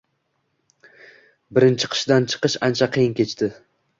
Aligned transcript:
Birinchi 1.57 1.91
qishdan 1.95 2.27
chiqish 2.35 2.57
ancha 2.69 2.91
qiyin 2.97 3.15
kechdi 3.23 3.51